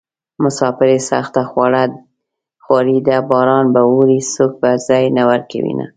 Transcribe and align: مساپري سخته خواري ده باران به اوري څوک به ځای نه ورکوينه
مساپري 0.43 0.99
سخته 1.11 1.41
خواري 2.61 2.97
ده 3.07 3.17
باران 3.29 3.65
به 3.73 3.81
اوري 3.91 4.19
څوک 4.33 4.51
به 4.61 4.69
ځای 4.87 5.05
نه 5.17 5.23
ورکوينه 5.29 5.85